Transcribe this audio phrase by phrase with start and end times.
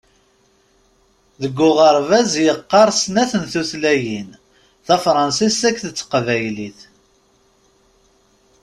[1.41, 4.29] Deg uɣerbaz yeqqaṛ snat n tutlayin:
[4.85, 6.79] Tafransist akked taqbaylit.